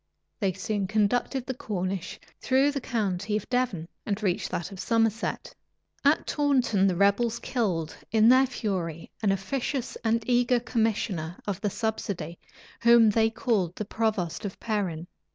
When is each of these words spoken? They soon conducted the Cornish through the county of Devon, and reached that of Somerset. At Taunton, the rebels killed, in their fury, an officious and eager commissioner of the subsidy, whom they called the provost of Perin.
They 0.39 0.51
soon 0.53 0.87
conducted 0.87 1.45
the 1.45 1.53
Cornish 1.53 2.19
through 2.39 2.71
the 2.71 2.81
county 2.81 3.37
of 3.37 3.47
Devon, 3.49 3.87
and 4.03 4.23
reached 4.23 4.49
that 4.49 4.71
of 4.71 4.79
Somerset. 4.79 5.53
At 6.03 6.25
Taunton, 6.25 6.87
the 6.87 6.95
rebels 6.95 7.37
killed, 7.37 7.95
in 8.11 8.27
their 8.27 8.47
fury, 8.47 9.11
an 9.21 9.31
officious 9.31 9.95
and 10.03 10.27
eager 10.27 10.59
commissioner 10.59 11.37
of 11.45 11.61
the 11.61 11.69
subsidy, 11.69 12.39
whom 12.81 13.11
they 13.11 13.29
called 13.29 13.75
the 13.75 13.85
provost 13.85 14.43
of 14.43 14.59
Perin. 14.59 15.05